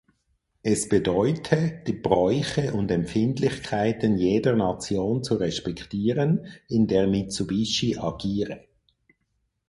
Es 0.63 0.89
bedeute, 0.89 1.83
die 1.85 1.93
Bräuche 1.93 2.73
und 2.73 2.89
Empfindlichkeiten 2.89 4.17
jeder 4.17 4.55
Nation 4.55 5.23
zu 5.23 5.35
respektieren, 5.35 6.47
in 6.67 6.87
der 6.87 7.05
Mitsubishi 7.05 7.95
agiere. 7.99 8.65